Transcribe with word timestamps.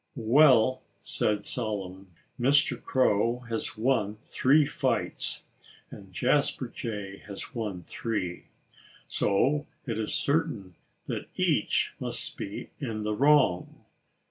"Well," 0.15 0.81
said 1.03 1.45
Solomon, 1.45 2.07
"Mr. 2.39 2.81
Crow 2.81 3.41
has 3.51 3.77
won 3.77 4.17
three 4.23 4.65
fights; 4.65 5.43
and 5.91 6.11
Jasper 6.11 6.69
Jay 6.69 7.17
has 7.27 7.53
won 7.53 7.83
three. 7.87 8.45
So 9.07 9.67
it 9.85 9.99
is 9.99 10.15
certain 10.15 10.73
that 11.05 11.29
each 11.35 11.93
must 11.99 12.35
be 12.35 12.71
in 12.79 13.03
the 13.03 13.13
wrong." 13.13 13.83